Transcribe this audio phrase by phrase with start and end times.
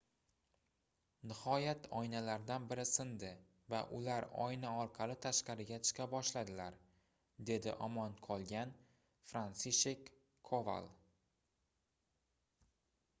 [1.31, 3.29] nihoyat oynalardan biri sindi
[3.73, 6.79] va ular oyna orqali tashqariga chiqa boshladilar
[7.53, 8.75] dedi omon qolgan
[9.33, 10.13] fransishek
[10.53, 10.93] koval